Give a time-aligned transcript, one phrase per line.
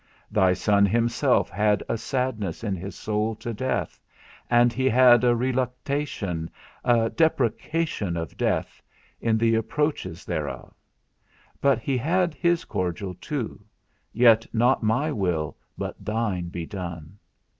[0.31, 3.99] Thy Son himself had a sadness in his soul to death,
[4.49, 6.49] and he had a reluctation,
[6.83, 8.81] a deprecation of death,
[9.19, 10.73] in the approaches thereof;
[11.61, 13.63] but he had his cordial too,
[14.11, 17.19] Yet not my will, but thine be done.